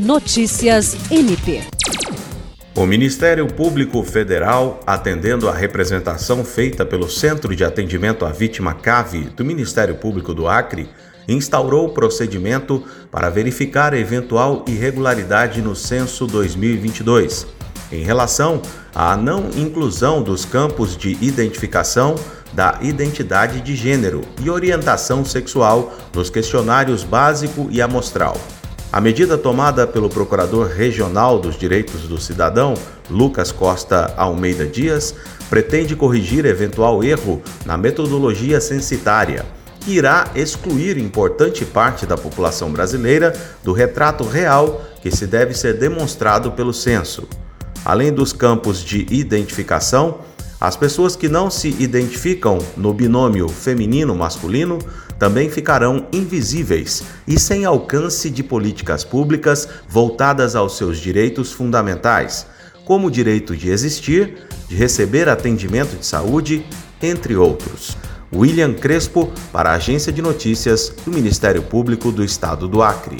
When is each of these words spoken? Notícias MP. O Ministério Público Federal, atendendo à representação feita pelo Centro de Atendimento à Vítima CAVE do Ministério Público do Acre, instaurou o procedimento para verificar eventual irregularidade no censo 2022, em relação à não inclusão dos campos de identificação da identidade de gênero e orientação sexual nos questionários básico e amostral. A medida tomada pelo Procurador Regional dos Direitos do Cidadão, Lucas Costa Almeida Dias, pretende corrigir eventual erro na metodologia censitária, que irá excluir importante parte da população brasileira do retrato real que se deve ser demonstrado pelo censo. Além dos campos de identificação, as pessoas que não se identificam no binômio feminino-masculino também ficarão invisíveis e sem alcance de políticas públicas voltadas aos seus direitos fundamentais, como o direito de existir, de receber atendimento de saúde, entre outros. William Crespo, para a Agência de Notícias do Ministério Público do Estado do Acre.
Notícias 0.00 0.96
MP. 1.10 1.60
O 2.74 2.86
Ministério 2.86 3.46
Público 3.46 4.02
Federal, 4.02 4.80
atendendo 4.86 5.46
à 5.46 5.52
representação 5.52 6.42
feita 6.42 6.86
pelo 6.86 7.06
Centro 7.06 7.54
de 7.54 7.62
Atendimento 7.62 8.24
à 8.24 8.30
Vítima 8.30 8.72
CAVE 8.72 9.24
do 9.36 9.44
Ministério 9.44 9.96
Público 9.96 10.32
do 10.32 10.48
Acre, 10.48 10.88
instaurou 11.28 11.84
o 11.84 11.92
procedimento 11.92 12.82
para 13.10 13.28
verificar 13.28 13.92
eventual 13.92 14.64
irregularidade 14.66 15.60
no 15.60 15.76
censo 15.76 16.26
2022, 16.26 17.46
em 17.92 18.02
relação 18.02 18.62
à 18.94 19.14
não 19.18 19.50
inclusão 19.54 20.22
dos 20.22 20.46
campos 20.46 20.96
de 20.96 21.18
identificação 21.20 22.14
da 22.54 22.78
identidade 22.80 23.60
de 23.60 23.76
gênero 23.76 24.22
e 24.42 24.48
orientação 24.48 25.26
sexual 25.26 25.92
nos 26.14 26.30
questionários 26.30 27.04
básico 27.04 27.68
e 27.70 27.82
amostral. 27.82 28.40
A 28.92 29.00
medida 29.00 29.38
tomada 29.38 29.86
pelo 29.86 30.08
Procurador 30.08 30.66
Regional 30.66 31.38
dos 31.38 31.56
Direitos 31.56 32.08
do 32.08 32.20
Cidadão, 32.20 32.74
Lucas 33.08 33.52
Costa 33.52 34.12
Almeida 34.16 34.66
Dias, 34.66 35.14
pretende 35.48 35.94
corrigir 35.94 36.44
eventual 36.44 37.04
erro 37.04 37.40
na 37.64 37.76
metodologia 37.76 38.60
censitária, 38.60 39.46
que 39.78 39.92
irá 39.92 40.28
excluir 40.34 40.98
importante 40.98 41.64
parte 41.64 42.04
da 42.04 42.16
população 42.16 42.72
brasileira 42.72 43.32
do 43.62 43.72
retrato 43.72 44.24
real 44.24 44.82
que 45.00 45.14
se 45.14 45.24
deve 45.24 45.54
ser 45.54 45.74
demonstrado 45.74 46.50
pelo 46.50 46.74
censo. 46.74 47.28
Além 47.84 48.12
dos 48.12 48.32
campos 48.32 48.82
de 48.84 49.06
identificação, 49.08 50.18
as 50.60 50.76
pessoas 50.76 51.16
que 51.16 51.28
não 51.28 51.50
se 51.50 51.68
identificam 51.78 52.58
no 52.76 52.92
binômio 52.92 53.48
feminino-masculino 53.48 54.78
também 55.18 55.48
ficarão 55.48 56.06
invisíveis 56.12 57.02
e 57.26 57.40
sem 57.40 57.64
alcance 57.64 58.28
de 58.28 58.42
políticas 58.42 59.02
públicas 59.02 59.66
voltadas 59.88 60.54
aos 60.54 60.76
seus 60.76 60.98
direitos 60.98 61.50
fundamentais, 61.50 62.46
como 62.84 63.06
o 63.06 63.10
direito 63.10 63.56
de 63.56 63.70
existir, 63.70 64.38
de 64.68 64.76
receber 64.76 65.28
atendimento 65.28 65.96
de 65.96 66.04
saúde, 66.04 66.64
entre 67.02 67.36
outros. 67.36 67.96
William 68.32 68.74
Crespo, 68.74 69.32
para 69.52 69.70
a 69.70 69.74
Agência 69.74 70.12
de 70.12 70.20
Notícias 70.20 70.92
do 71.04 71.10
Ministério 71.10 71.62
Público 71.62 72.12
do 72.12 72.22
Estado 72.22 72.68
do 72.68 72.82
Acre. 72.82 73.16